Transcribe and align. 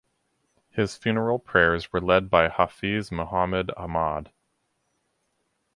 His 0.71 0.97
funeral 0.97 1.37
prayers 1.37 1.93
were 1.93 2.01
led 2.01 2.27
by 2.27 2.49
Hafiz 2.49 3.11
Muhammad 3.11 3.71
Ahmad. 3.77 4.31